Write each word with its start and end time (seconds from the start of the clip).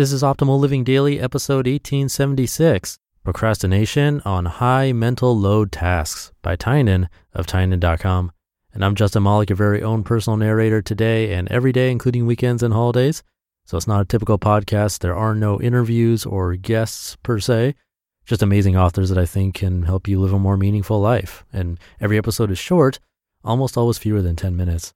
This 0.00 0.12
is 0.14 0.22
Optimal 0.22 0.58
Living 0.58 0.82
Daily, 0.82 1.20
episode 1.20 1.66
1876 1.66 2.98
Procrastination 3.22 4.22
on 4.24 4.46
High 4.46 4.92
Mental 4.92 5.38
Load 5.38 5.70
Tasks 5.70 6.32
by 6.40 6.56
Tynan 6.56 7.10
of 7.34 7.46
Tynan.com. 7.46 8.32
And 8.72 8.82
I'm 8.82 8.94
Justin 8.94 9.24
Malik, 9.24 9.50
your 9.50 9.58
very 9.58 9.82
own 9.82 10.02
personal 10.02 10.38
narrator 10.38 10.80
today 10.80 11.34
and 11.34 11.48
every 11.48 11.70
day, 11.70 11.90
including 11.90 12.24
weekends 12.24 12.62
and 12.62 12.72
holidays. 12.72 13.22
So 13.66 13.76
it's 13.76 13.86
not 13.86 14.00
a 14.00 14.06
typical 14.06 14.38
podcast. 14.38 15.00
There 15.00 15.14
are 15.14 15.34
no 15.34 15.60
interviews 15.60 16.24
or 16.24 16.56
guests 16.56 17.16
per 17.22 17.38
se, 17.38 17.74
just 18.24 18.42
amazing 18.42 18.78
authors 18.78 19.10
that 19.10 19.18
I 19.18 19.26
think 19.26 19.56
can 19.56 19.82
help 19.82 20.08
you 20.08 20.18
live 20.18 20.32
a 20.32 20.38
more 20.38 20.56
meaningful 20.56 20.98
life. 20.98 21.44
And 21.52 21.78
every 22.00 22.16
episode 22.16 22.50
is 22.50 22.58
short, 22.58 23.00
almost 23.44 23.76
always 23.76 23.98
fewer 23.98 24.22
than 24.22 24.34
10 24.34 24.56
minutes. 24.56 24.94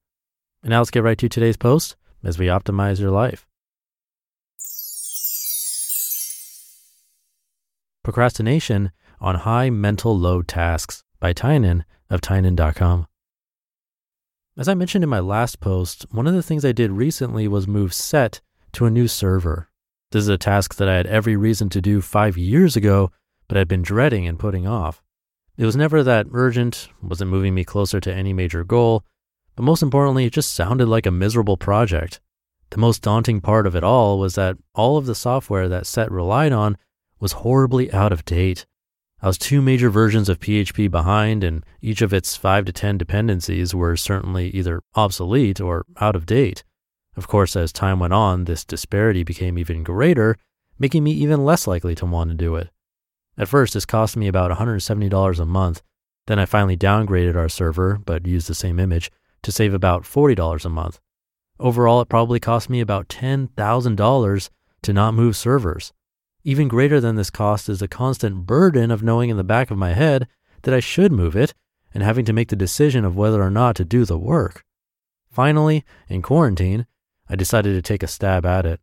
And 0.62 0.70
now 0.70 0.78
let's 0.78 0.90
get 0.90 1.02
right 1.02 1.18
to 1.18 1.28
today's 1.28 1.58
post 1.58 1.94
as 2.24 2.38
we 2.38 2.46
optimize 2.46 2.98
your 3.00 3.10
life. 3.10 3.46
Procrastination 8.04 8.92
on 9.18 9.34
High 9.36 9.70
Mental 9.70 10.16
Load 10.16 10.46
Tasks 10.46 11.02
by 11.20 11.32
Tynan 11.32 11.86
of 12.10 12.20
Tynan.com. 12.20 13.06
As 14.58 14.68
I 14.68 14.74
mentioned 14.74 15.02
in 15.02 15.08
my 15.08 15.20
last 15.20 15.58
post, 15.58 16.04
one 16.10 16.26
of 16.26 16.34
the 16.34 16.42
things 16.42 16.66
I 16.66 16.72
did 16.72 16.92
recently 16.92 17.48
was 17.48 17.66
move 17.66 17.94
Set 17.94 18.42
to 18.74 18.84
a 18.84 18.90
new 18.90 19.08
server. 19.08 19.70
This 20.12 20.20
is 20.20 20.28
a 20.28 20.36
task 20.36 20.74
that 20.74 20.88
I 20.88 20.96
had 20.96 21.06
every 21.06 21.34
reason 21.34 21.70
to 21.70 21.80
do 21.80 22.02
five 22.02 22.36
years 22.36 22.76
ago, 22.76 23.10
but 23.48 23.56
had 23.56 23.68
been 23.68 23.80
dreading 23.80 24.28
and 24.28 24.38
putting 24.38 24.66
off. 24.66 25.02
It 25.56 25.64
was 25.64 25.74
never 25.74 26.02
that 26.02 26.26
urgent, 26.30 26.88
wasn't 27.02 27.30
moving 27.30 27.54
me 27.54 27.64
closer 27.64 28.00
to 28.00 28.14
any 28.14 28.34
major 28.34 28.64
goal, 28.64 29.02
but 29.56 29.62
most 29.62 29.82
importantly, 29.82 30.26
it 30.26 30.34
just 30.34 30.54
sounded 30.54 30.88
like 30.88 31.06
a 31.06 31.10
miserable 31.10 31.56
project. 31.56 32.20
The 32.68 32.78
most 32.78 33.00
daunting 33.00 33.40
part 33.40 33.66
of 33.66 33.74
it 33.74 33.82
all 33.82 34.18
was 34.18 34.34
that 34.34 34.58
all 34.74 34.98
of 34.98 35.06
the 35.06 35.14
software 35.14 35.70
that 35.70 35.86
Set 35.86 36.10
relied 36.12 36.52
on 36.52 36.76
was 37.24 37.32
horribly 37.32 37.90
out 37.90 38.12
of 38.12 38.22
date. 38.26 38.66
I 39.22 39.28
was 39.28 39.38
two 39.38 39.62
major 39.62 39.88
versions 39.88 40.28
of 40.28 40.40
PHP 40.40 40.90
behind, 40.90 41.42
and 41.42 41.64
each 41.80 42.02
of 42.02 42.12
its 42.12 42.36
5 42.36 42.66
to 42.66 42.72
10 42.72 42.98
dependencies 42.98 43.74
were 43.74 43.96
certainly 43.96 44.50
either 44.50 44.82
obsolete 44.94 45.58
or 45.58 45.86
out 45.98 46.16
of 46.16 46.26
date. 46.26 46.64
Of 47.16 47.26
course, 47.26 47.56
as 47.56 47.72
time 47.72 47.98
went 47.98 48.12
on, 48.12 48.44
this 48.44 48.62
disparity 48.62 49.22
became 49.22 49.56
even 49.56 49.82
greater, 49.82 50.36
making 50.78 51.02
me 51.02 51.12
even 51.12 51.46
less 51.46 51.66
likely 51.66 51.94
to 51.94 52.04
want 52.04 52.28
to 52.28 52.36
do 52.36 52.56
it. 52.56 52.68
At 53.38 53.48
first, 53.48 53.72
this 53.72 53.86
cost 53.86 54.18
me 54.18 54.28
about 54.28 54.50
$170 54.50 55.40
a 55.40 55.46
month. 55.46 55.82
Then 56.26 56.38
I 56.38 56.44
finally 56.44 56.76
downgraded 56.76 57.36
our 57.36 57.48
server, 57.48 57.98
but 58.04 58.26
used 58.26 58.48
the 58.48 58.54
same 58.54 58.78
image, 58.78 59.10
to 59.44 59.50
save 59.50 59.72
about 59.72 60.02
$40 60.02 60.62
a 60.66 60.68
month. 60.68 61.00
Overall, 61.58 62.02
it 62.02 62.10
probably 62.10 62.38
cost 62.38 62.68
me 62.68 62.82
about 62.82 63.08
$10,000 63.08 64.50
to 64.82 64.92
not 64.92 65.14
move 65.14 65.38
servers. 65.38 65.94
Even 66.44 66.68
greater 66.68 67.00
than 67.00 67.16
this 67.16 67.30
cost 67.30 67.70
is 67.70 67.80
the 67.80 67.88
constant 67.88 68.46
burden 68.46 68.90
of 68.90 69.02
knowing 69.02 69.30
in 69.30 69.38
the 69.38 69.42
back 69.42 69.70
of 69.70 69.78
my 69.78 69.94
head 69.94 70.28
that 70.62 70.74
I 70.74 70.80
should 70.80 71.10
move 71.10 71.34
it 71.34 71.54
and 71.94 72.02
having 72.02 72.26
to 72.26 72.34
make 72.34 72.48
the 72.48 72.56
decision 72.56 73.04
of 73.04 73.16
whether 73.16 73.42
or 73.42 73.50
not 73.50 73.76
to 73.76 73.84
do 73.84 74.04
the 74.04 74.18
work. 74.18 74.62
Finally, 75.30 75.84
in 76.08 76.20
quarantine, 76.20 76.86
I 77.28 77.36
decided 77.36 77.72
to 77.72 77.82
take 77.82 78.02
a 78.02 78.06
stab 78.06 78.44
at 78.44 78.66
it. 78.66 78.80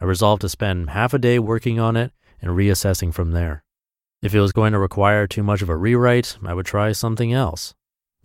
I 0.00 0.06
resolved 0.06 0.42
to 0.42 0.48
spend 0.48 0.90
half 0.90 1.14
a 1.14 1.18
day 1.18 1.38
working 1.38 1.78
on 1.78 1.96
it 1.96 2.12
and 2.42 2.50
reassessing 2.50 3.14
from 3.14 3.30
there. 3.30 3.62
If 4.20 4.34
it 4.34 4.40
was 4.40 4.52
going 4.52 4.72
to 4.72 4.78
require 4.78 5.26
too 5.28 5.44
much 5.44 5.62
of 5.62 5.68
a 5.68 5.76
rewrite, 5.76 6.36
I 6.44 6.52
would 6.52 6.66
try 6.66 6.90
something 6.92 7.32
else. 7.32 7.74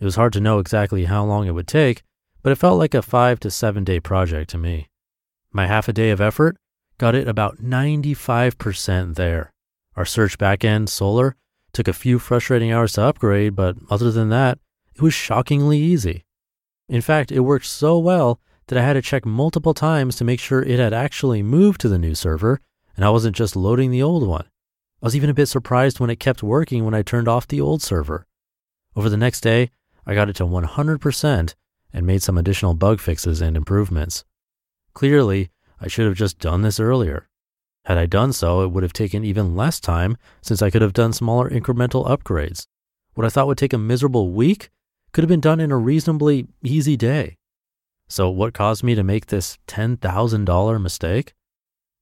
It 0.00 0.04
was 0.04 0.16
hard 0.16 0.32
to 0.32 0.40
know 0.40 0.58
exactly 0.58 1.04
how 1.04 1.24
long 1.24 1.46
it 1.46 1.52
would 1.52 1.68
take, 1.68 2.02
but 2.42 2.50
it 2.50 2.56
felt 2.56 2.78
like 2.78 2.94
a 2.94 3.02
five 3.02 3.38
to 3.40 3.50
seven 3.50 3.84
day 3.84 4.00
project 4.00 4.50
to 4.50 4.58
me. 4.58 4.88
My 5.52 5.66
half 5.66 5.88
a 5.88 5.92
day 5.92 6.10
of 6.10 6.20
effort 6.20 6.56
got 7.00 7.14
it 7.14 7.26
about 7.26 7.56
95% 7.62 9.14
there. 9.14 9.54
Our 9.96 10.04
search 10.04 10.36
backend, 10.36 10.88
Solr, 10.88 11.32
took 11.72 11.88
a 11.88 11.94
few 11.94 12.18
frustrating 12.18 12.72
hours 12.72 12.92
to 12.92 13.02
upgrade, 13.02 13.56
but 13.56 13.76
other 13.88 14.10
than 14.10 14.28
that, 14.28 14.58
it 14.94 15.00
was 15.00 15.14
shockingly 15.14 15.78
easy. 15.78 16.26
In 16.90 17.00
fact, 17.00 17.32
it 17.32 17.40
worked 17.40 17.64
so 17.64 17.98
well 17.98 18.38
that 18.66 18.76
I 18.76 18.82
had 18.82 18.92
to 18.92 19.02
check 19.02 19.24
multiple 19.24 19.72
times 19.72 20.14
to 20.16 20.24
make 20.24 20.40
sure 20.40 20.62
it 20.62 20.78
had 20.78 20.92
actually 20.92 21.42
moved 21.42 21.80
to 21.80 21.88
the 21.88 21.98
new 21.98 22.14
server 22.14 22.60
and 22.96 23.02
I 23.02 23.08
wasn't 23.08 23.34
just 23.34 23.56
loading 23.56 23.90
the 23.90 24.02
old 24.02 24.28
one. 24.28 24.44
I 25.02 25.06
was 25.06 25.16
even 25.16 25.30
a 25.30 25.34
bit 25.34 25.46
surprised 25.46 26.00
when 26.00 26.10
it 26.10 26.20
kept 26.20 26.42
working 26.42 26.84
when 26.84 26.92
I 26.92 27.00
turned 27.00 27.28
off 27.28 27.48
the 27.48 27.62
old 27.62 27.80
server. 27.80 28.26
Over 28.94 29.08
the 29.08 29.16
next 29.16 29.40
day, 29.40 29.70
I 30.04 30.14
got 30.14 30.28
it 30.28 30.36
to 30.36 30.44
100% 30.44 31.54
and 31.94 32.06
made 32.06 32.22
some 32.22 32.36
additional 32.36 32.74
bug 32.74 33.00
fixes 33.00 33.40
and 33.40 33.56
improvements. 33.56 34.26
Clearly, 34.92 35.50
I 35.80 35.88
should 35.88 36.06
have 36.06 36.16
just 36.16 36.38
done 36.38 36.62
this 36.62 36.78
earlier. 36.78 37.28
Had 37.86 37.98
I 37.98 38.06
done 38.06 38.32
so, 38.32 38.62
it 38.62 38.70
would 38.70 38.82
have 38.82 38.92
taken 38.92 39.24
even 39.24 39.56
less 39.56 39.80
time 39.80 40.16
since 40.42 40.60
I 40.60 40.70
could 40.70 40.82
have 40.82 40.92
done 40.92 41.12
smaller 41.12 41.48
incremental 41.48 42.06
upgrades. 42.06 42.66
What 43.14 43.26
I 43.26 43.30
thought 43.30 43.46
would 43.46 43.58
take 43.58 43.72
a 43.72 43.78
miserable 43.78 44.32
week 44.32 44.70
could 45.12 45.24
have 45.24 45.28
been 45.28 45.40
done 45.40 45.60
in 45.60 45.72
a 45.72 45.78
reasonably 45.78 46.46
easy 46.62 46.96
day. 46.96 47.36
So, 48.08 48.28
what 48.28 48.54
caused 48.54 48.84
me 48.84 48.94
to 48.94 49.02
make 49.02 49.26
this 49.26 49.56
$10,000 49.68 50.82
mistake? 50.82 51.34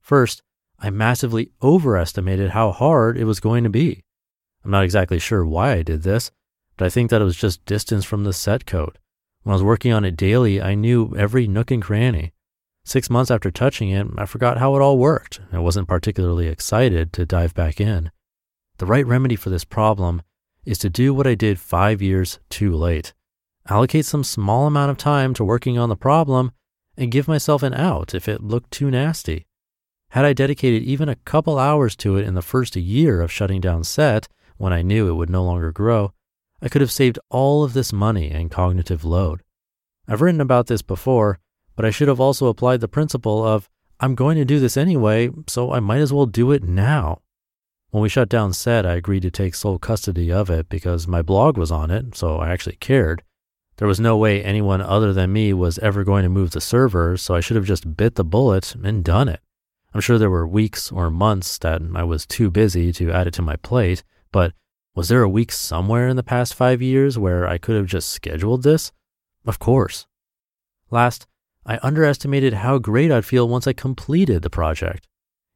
First, 0.00 0.42
I 0.78 0.90
massively 0.90 1.50
overestimated 1.62 2.50
how 2.50 2.72
hard 2.72 3.16
it 3.16 3.24
was 3.24 3.40
going 3.40 3.64
to 3.64 3.70
be. 3.70 4.02
I'm 4.64 4.70
not 4.70 4.84
exactly 4.84 5.18
sure 5.18 5.44
why 5.44 5.72
I 5.72 5.82
did 5.82 6.02
this, 6.02 6.30
but 6.76 6.86
I 6.86 6.88
think 6.88 7.10
that 7.10 7.20
it 7.20 7.24
was 7.24 7.36
just 7.36 7.64
distance 7.64 8.04
from 8.04 8.24
the 8.24 8.32
set 8.32 8.66
code. 8.66 8.98
When 9.42 9.52
I 9.52 9.56
was 9.56 9.62
working 9.62 9.92
on 9.92 10.04
it 10.04 10.16
daily, 10.16 10.60
I 10.60 10.74
knew 10.74 11.14
every 11.16 11.46
nook 11.46 11.70
and 11.70 11.82
cranny. 11.82 12.32
Six 12.88 13.10
months 13.10 13.30
after 13.30 13.50
touching 13.50 13.90
it, 13.90 14.06
I 14.16 14.24
forgot 14.24 14.56
how 14.56 14.74
it 14.74 14.80
all 14.80 14.96
worked 14.96 15.40
and 15.52 15.62
wasn't 15.62 15.88
particularly 15.88 16.46
excited 16.48 17.12
to 17.12 17.26
dive 17.26 17.52
back 17.52 17.82
in. 17.82 18.10
The 18.78 18.86
right 18.86 19.06
remedy 19.06 19.36
for 19.36 19.50
this 19.50 19.62
problem 19.62 20.22
is 20.64 20.78
to 20.78 20.88
do 20.88 21.12
what 21.12 21.26
I 21.26 21.34
did 21.34 21.60
five 21.60 22.00
years 22.00 22.38
too 22.48 22.74
late. 22.74 23.12
Allocate 23.68 24.06
some 24.06 24.24
small 24.24 24.66
amount 24.66 24.90
of 24.90 24.96
time 24.96 25.34
to 25.34 25.44
working 25.44 25.76
on 25.76 25.90
the 25.90 25.96
problem 25.96 26.52
and 26.96 27.10
give 27.10 27.28
myself 27.28 27.62
an 27.62 27.74
out 27.74 28.14
if 28.14 28.26
it 28.26 28.42
looked 28.42 28.70
too 28.70 28.90
nasty. 28.90 29.44
Had 30.12 30.24
I 30.24 30.32
dedicated 30.32 30.82
even 30.82 31.10
a 31.10 31.16
couple 31.16 31.58
hours 31.58 31.94
to 31.96 32.16
it 32.16 32.26
in 32.26 32.32
the 32.32 32.40
first 32.40 32.74
year 32.74 33.20
of 33.20 33.30
shutting 33.30 33.60
down 33.60 33.84
Set, 33.84 34.28
when 34.56 34.72
I 34.72 34.80
knew 34.80 35.10
it 35.10 35.14
would 35.16 35.28
no 35.28 35.44
longer 35.44 35.72
grow, 35.72 36.14
I 36.62 36.70
could 36.70 36.80
have 36.80 36.90
saved 36.90 37.18
all 37.28 37.64
of 37.64 37.74
this 37.74 37.92
money 37.92 38.30
and 38.30 38.50
cognitive 38.50 39.04
load. 39.04 39.42
I've 40.08 40.22
written 40.22 40.40
about 40.40 40.68
this 40.68 40.80
before, 40.80 41.38
but 41.78 41.84
I 41.84 41.90
should 41.90 42.08
have 42.08 42.18
also 42.18 42.48
applied 42.48 42.80
the 42.80 42.88
principle 42.88 43.46
of 43.46 43.70
I'm 44.00 44.16
going 44.16 44.36
to 44.36 44.44
do 44.44 44.58
this 44.58 44.76
anyway, 44.76 45.30
so 45.46 45.72
I 45.72 45.78
might 45.78 46.00
as 46.00 46.12
well 46.12 46.26
do 46.26 46.50
it 46.50 46.64
now. 46.64 47.20
When 47.90 48.02
we 48.02 48.08
shut 48.08 48.28
down 48.28 48.52
Set, 48.52 48.84
I 48.84 48.94
agreed 48.94 49.22
to 49.22 49.30
take 49.30 49.54
sole 49.54 49.78
custody 49.78 50.32
of 50.32 50.50
it 50.50 50.68
because 50.68 51.06
my 51.06 51.22
blog 51.22 51.56
was 51.56 51.70
on 51.70 51.92
it, 51.92 52.16
so 52.16 52.38
I 52.38 52.50
actually 52.50 52.74
cared. 52.80 53.22
There 53.76 53.86
was 53.86 54.00
no 54.00 54.16
way 54.16 54.42
anyone 54.42 54.80
other 54.80 55.12
than 55.12 55.32
me 55.32 55.52
was 55.52 55.78
ever 55.78 56.02
going 56.02 56.24
to 56.24 56.28
move 56.28 56.50
the 56.50 56.60
server, 56.60 57.16
so 57.16 57.36
I 57.36 57.40
should 57.40 57.54
have 57.54 57.64
just 57.64 57.96
bit 57.96 58.16
the 58.16 58.24
bullet 58.24 58.74
and 58.74 59.04
done 59.04 59.28
it. 59.28 59.38
I'm 59.94 60.00
sure 60.00 60.18
there 60.18 60.30
were 60.30 60.48
weeks 60.48 60.90
or 60.90 61.12
months 61.12 61.58
that 61.58 61.80
I 61.94 62.02
was 62.02 62.26
too 62.26 62.50
busy 62.50 62.92
to 62.94 63.12
add 63.12 63.28
it 63.28 63.34
to 63.34 63.42
my 63.42 63.54
plate, 63.54 64.02
but 64.32 64.52
was 64.96 65.10
there 65.10 65.22
a 65.22 65.28
week 65.28 65.52
somewhere 65.52 66.08
in 66.08 66.16
the 66.16 66.24
past 66.24 66.56
five 66.56 66.82
years 66.82 67.16
where 67.16 67.46
I 67.46 67.56
could 67.56 67.76
have 67.76 67.86
just 67.86 68.08
scheduled 68.08 68.64
this? 68.64 68.90
Of 69.46 69.60
course. 69.60 70.08
Last, 70.90 71.28
I 71.68 71.78
underestimated 71.82 72.54
how 72.54 72.78
great 72.78 73.12
I'd 73.12 73.26
feel 73.26 73.46
once 73.46 73.66
I 73.66 73.74
completed 73.74 74.40
the 74.40 74.48
project. 74.48 75.06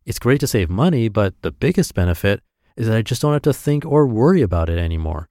It's 0.05 0.19
great 0.19 0.41
to 0.41 0.47
save 0.47 0.69
money, 0.69 1.09
but 1.09 1.41
the 1.41 1.51
biggest 1.51 1.95
benefit 1.95 2.43
is 2.77 2.87
that 2.87 2.97
I 2.99 3.01
just 3.01 3.23
don't 3.23 3.33
have 3.33 3.41
to 3.43 3.55
think 3.55 3.87
or 3.87 4.07
worry 4.07 4.43
about 4.43 4.69
it 4.69 4.79
anymore. 4.79 5.31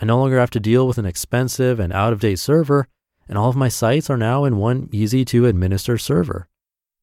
I 0.00 0.06
no 0.06 0.18
longer 0.18 0.40
have 0.40 0.50
to 0.52 0.60
deal 0.60 0.88
with 0.88 0.96
an 0.96 1.04
expensive 1.04 1.78
and 1.78 1.92
out 1.92 2.14
of 2.14 2.20
date 2.20 2.38
server, 2.38 2.88
and 3.28 3.36
all 3.36 3.50
of 3.50 3.56
my 3.56 3.68
sites 3.68 4.08
are 4.08 4.16
now 4.16 4.44
in 4.44 4.56
one 4.56 4.88
easy 4.90 5.22
to 5.26 5.44
administer 5.44 5.98
server. 5.98 6.48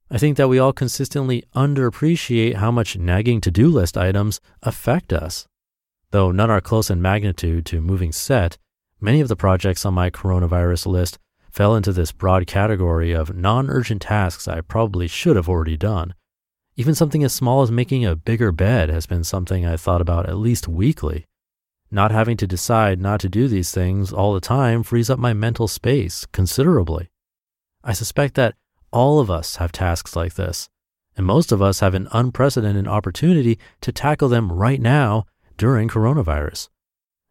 I 0.10 0.18
think 0.18 0.36
that 0.38 0.50
we 0.50 0.58
all 0.58 0.74
consistently 0.74 1.44
underappreciate 1.56 2.56
how 2.56 2.72
much 2.72 2.98
nagging 2.98 3.42
to 3.42 3.52
do 3.52 3.70
list 3.70 3.96
items 3.96 4.42
affect 4.64 5.14
us. 5.14 5.48
Though 6.10 6.31
none 6.31 6.50
are 6.50 6.62
close 6.62 6.90
in 6.90 7.00
magnitude 7.00 7.68
to 7.68 7.80
moving 7.80 8.12
set, 8.12 8.58
many 9.00 9.22
of 9.22 9.28
the 9.28 9.36
projects 9.36 9.86
on 9.86 9.94
my 9.94 10.10
coronavirus 10.10 10.88
list 10.88 11.20
fell 11.50 11.75
into 11.75 11.92
this 11.92 12.12
broad 12.12 12.48
category 12.48 13.12
of 13.12 13.36
non 13.36 13.69
urgent 13.69 14.01
tasks 14.01 14.48
I 14.48 14.62
probably 14.62 15.07
should 15.07 15.36
have 15.36 15.50
already 15.50 15.78
done. 15.78 16.13
Even 16.75 16.96
something 16.96 17.24
as 17.24 17.34
small 17.34 17.62
as 17.62 17.72
making 17.72 18.06
a 18.06 18.16
bigger 18.16 18.51
bed 18.51 18.90
has 18.90 19.06
been 19.06 19.24
something 19.24 19.66
I 19.66 19.75
thought 19.75 20.01
about 20.01 20.30
at 20.30 20.38
least 20.38 20.68
weekly. 20.68 21.25
Not 21.92 22.12
having 22.12 22.38
to 22.38 22.48
decide 22.48 23.01
not 23.01 23.19
to 23.22 23.30
do 23.30 23.48
these 23.48 23.72
things 23.72 24.13
all 24.13 24.34
the 24.34 24.40
time 24.40 24.84
frees 24.84 25.10
up 25.10 25.19
my 25.19 25.34
mental 25.34 25.68
space 25.68 26.25
considerably. 26.31 27.10
I 27.84 27.94
suspect 27.94 28.36
that 28.36 28.56
all 28.92 29.19
of 29.19 29.30
us 29.30 29.57
have 29.57 29.72
tasks 29.72 30.16
like 30.16 30.36
this, 30.36 30.69
and 31.18 31.25
most 31.25 31.52
of 31.52 31.62
us 31.62 31.80
have 31.80 31.95
an 31.95 32.07
unprecedented 32.12 32.88
opportunity 32.88 33.60
to 33.81 33.92
tackle 33.92 34.30
them 34.30 34.52
right 34.52 34.80
now 34.80 35.25
during 35.57 35.90
coronavirus. 35.90 36.69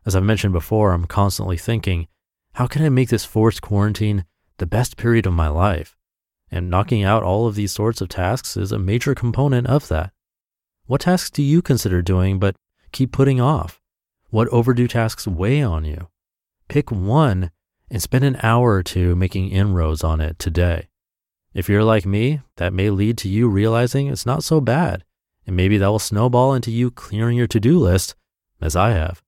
As 0.04 0.14
I've 0.16 0.22
mentioned 0.22 0.52
before, 0.52 0.92
I'm 0.92 1.06
constantly 1.06 1.56
thinking, 1.56 2.06
how 2.58 2.66
can 2.66 2.84
I 2.84 2.88
make 2.88 3.08
this 3.08 3.24
forced 3.24 3.62
quarantine 3.62 4.24
the 4.56 4.66
best 4.66 4.96
period 4.96 5.26
of 5.26 5.32
my 5.32 5.46
life? 5.46 5.96
And 6.50 6.68
knocking 6.68 7.04
out 7.04 7.22
all 7.22 7.46
of 7.46 7.54
these 7.54 7.70
sorts 7.70 8.00
of 8.00 8.08
tasks 8.08 8.56
is 8.56 8.72
a 8.72 8.80
major 8.80 9.14
component 9.14 9.68
of 9.68 9.86
that. 9.86 10.10
What 10.86 11.02
tasks 11.02 11.30
do 11.30 11.40
you 11.40 11.62
consider 11.62 12.02
doing 12.02 12.40
but 12.40 12.56
keep 12.90 13.12
putting 13.12 13.40
off? 13.40 13.80
What 14.30 14.48
overdue 14.48 14.88
tasks 14.88 15.24
weigh 15.24 15.62
on 15.62 15.84
you? 15.84 16.08
Pick 16.66 16.90
one 16.90 17.52
and 17.92 18.02
spend 18.02 18.24
an 18.24 18.40
hour 18.42 18.72
or 18.72 18.82
two 18.82 19.14
making 19.14 19.50
inroads 19.50 20.02
on 20.02 20.20
it 20.20 20.40
today. 20.40 20.88
If 21.54 21.68
you're 21.68 21.84
like 21.84 22.06
me, 22.06 22.40
that 22.56 22.72
may 22.72 22.90
lead 22.90 23.18
to 23.18 23.28
you 23.28 23.48
realizing 23.48 24.08
it's 24.08 24.26
not 24.26 24.42
so 24.42 24.60
bad, 24.60 25.04
and 25.46 25.54
maybe 25.54 25.78
that 25.78 25.86
will 25.86 26.00
snowball 26.00 26.54
into 26.54 26.72
you 26.72 26.90
clearing 26.90 27.36
your 27.36 27.46
to 27.46 27.60
do 27.60 27.78
list, 27.78 28.16
as 28.60 28.74
I 28.74 28.90
have. 28.90 29.22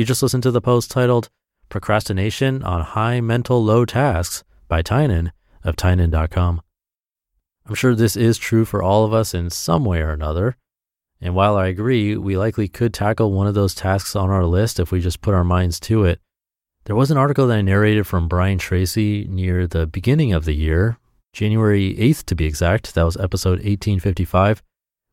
You 0.00 0.06
just 0.06 0.22
listened 0.22 0.44
to 0.44 0.50
the 0.50 0.62
post 0.62 0.90
titled 0.90 1.28
Procrastination 1.68 2.62
on 2.62 2.80
High 2.80 3.20
Mental 3.20 3.62
Low 3.62 3.84
Tasks 3.84 4.42
by 4.66 4.80
Tynan 4.80 5.30
of 5.62 5.76
Tynan.com. 5.76 6.62
I'm 7.66 7.74
sure 7.74 7.94
this 7.94 8.16
is 8.16 8.38
true 8.38 8.64
for 8.64 8.82
all 8.82 9.04
of 9.04 9.12
us 9.12 9.34
in 9.34 9.50
some 9.50 9.84
way 9.84 10.00
or 10.00 10.08
another. 10.08 10.56
And 11.20 11.34
while 11.34 11.54
I 11.54 11.66
agree, 11.66 12.16
we 12.16 12.38
likely 12.38 12.66
could 12.66 12.94
tackle 12.94 13.32
one 13.32 13.46
of 13.46 13.52
those 13.52 13.74
tasks 13.74 14.16
on 14.16 14.30
our 14.30 14.46
list 14.46 14.80
if 14.80 14.90
we 14.90 15.02
just 15.02 15.20
put 15.20 15.34
our 15.34 15.44
minds 15.44 15.78
to 15.80 16.04
it. 16.04 16.18
There 16.84 16.96
was 16.96 17.10
an 17.10 17.18
article 17.18 17.46
that 17.48 17.58
I 17.58 17.60
narrated 17.60 18.06
from 18.06 18.26
Brian 18.26 18.56
Tracy 18.56 19.26
near 19.28 19.66
the 19.66 19.86
beginning 19.86 20.32
of 20.32 20.46
the 20.46 20.54
year, 20.54 20.96
January 21.34 21.94
8th 21.96 22.24
to 22.24 22.34
be 22.34 22.46
exact. 22.46 22.94
That 22.94 23.04
was 23.04 23.18
episode 23.18 23.58
1855, 23.58 24.62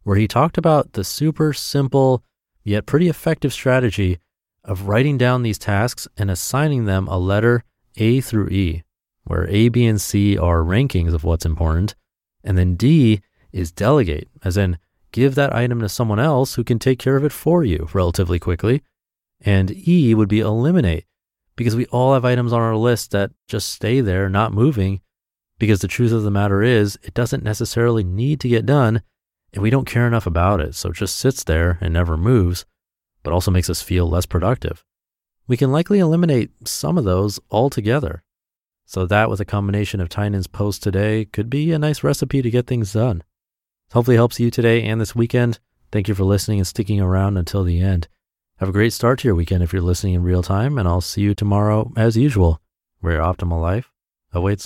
where 0.04 0.16
he 0.16 0.30
talked 0.30 0.58
about 0.58 0.94
the 0.94 1.04
super 1.04 1.52
simple 1.52 2.24
yet 2.64 2.86
pretty 2.86 3.10
effective 3.10 3.52
strategy 3.52 4.20
of 4.68 4.88
writing 4.88 5.18
down 5.18 5.42
these 5.42 5.58
tasks 5.58 6.08
and 6.18 6.30
assigning 6.30 6.86
them 6.86 7.08
a 7.08 7.18
letter 7.18 7.64
A 7.96 8.22
through 8.22 8.50
E, 8.50 8.84
where 9.24 9.48
A, 9.50 9.70
B, 9.70 9.86
and 9.86 10.00
C 10.00 10.38
are 10.38 10.60
rankings 10.60 11.14
of 11.14 11.24
what's 11.24 11.46
important, 11.46 11.96
and 12.44 12.58
then 12.58 12.76
D 12.76 13.22
is 13.52 13.72
delegate, 13.72 14.30
as 14.44 14.58
in 14.58 14.78
give 15.12 15.36
that 15.36 15.56
item 15.56 15.80
to 15.80 15.90
someone 15.90 16.20
else 16.20 16.56
who 16.56 16.64
can 16.64 16.80
take 16.80 17.00
care 17.00 17.16
of 17.16 17.24
it 17.24 17.32
for 17.32 17.64
you 17.64 17.88
relatively 17.94 18.40
quickly. 18.40 18.84
And 19.42 19.72
E 19.88 20.14
would 20.14 20.30
be 20.30 20.42
eliminate, 20.42 21.06
because 21.56 21.76
we 21.76 21.86
all 21.88 22.14
have 22.14 22.26
items 22.26 22.54
on 22.54 22.62
our 22.62 22.76
list 22.76 23.12
that 23.12 23.32
just 23.48 23.70
stay 23.70 24.02
there, 24.02 24.30
not 24.30 24.54
moving, 24.54 25.02
because 25.60 25.80
the 25.80 25.88
truth 25.88 26.12
of 26.12 26.24
the 26.24 26.32
matter 26.32 26.62
is, 26.62 27.00
it 27.04 27.14
doesn't 27.14 27.44
necessarily 27.44 28.04
need 28.04 28.40
to 28.42 28.50
get 28.50 28.66
done, 28.66 29.02
and 29.54 29.64
we 29.64 29.70
don't 29.70 29.88
care 29.88 30.06
enough 30.06 30.28
about 30.28 30.60
it, 30.60 30.76
so 30.76 30.90
it 30.90 30.96
just 30.96 31.16
sits 31.16 31.44
there 31.44 31.78
and 31.82 31.94
never 31.94 32.18
moves, 32.18 32.66
but 33.28 33.34
also 33.34 33.52
makes 33.52 33.70
us 33.70 33.82
feel 33.82 34.10
less 34.10 34.26
productive. 34.26 34.86
We 35.50 35.58
can 35.58 35.70
likely 35.70 36.00
eliminate 36.00 36.50
some 36.66 36.98
of 36.98 37.04
those 37.04 37.42
altogether. 37.52 38.24
So, 38.86 39.06
that 39.06 39.30
with 39.30 39.42
a 39.42 39.46
combination 39.46 40.00
of 40.00 40.08
Tynan's 40.08 40.48
post 40.48 40.82
today 40.82 41.26
could 41.26 41.50
be 41.50 41.74
a 41.74 41.78
nice 41.78 42.06
recipe 42.06 42.42
to 42.42 42.50
get 42.50 42.68
things 42.68 42.94
done. 42.94 43.26
Hopefully, 43.92 44.16
helps 44.16 44.40
you 44.40 44.50
today 44.50 44.82
and 44.84 45.02
this 45.02 45.14
weekend. 45.14 45.60
Thank 45.92 46.08
you 46.08 46.16
for 46.16 46.24
listening 46.24 46.60
and 46.60 46.68
sticking 46.68 47.02
around 47.02 47.36
until 47.36 47.66
the 47.66 47.82
end. 47.82 48.08
Have 48.60 48.70
a 48.70 48.72
great 48.72 48.94
start 48.94 49.20
to 49.20 49.28
your 49.28 49.36
weekend 49.36 49.62
if 49.62 49.74
you're 49.74 49.82
listening 49.82 50.14
in 50.14 50.24
real 50.24 50.42
time, 50.42 50.78
and 50.78 50.88
I'll 50.88 51.02
see 51.02 51.20
you 51.20 51.36
tomorrow 51.36 51.92
as 51.98 52.16
usual, 52.16 52.62
where 53.02 53.16
your 53.16 53.24
optimal 53.24 53.62
life 53.62 53.92
awaits. 54.32 54.66